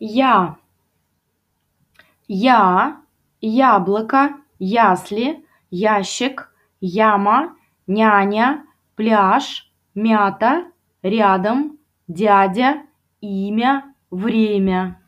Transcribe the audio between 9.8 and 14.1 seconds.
Мята. Рядом. Дядя. Имя.